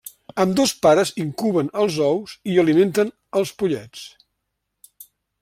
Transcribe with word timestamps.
Ambdós 0.43 0.71
pares 0.85 1.11
incuben 1.23 1.69
els 1.83 1.99
ous 2.07 2.33
i 2.55 2.57
alimenten 2.63 3.13
els 3.43 3.53
pollets. 3.61 5.07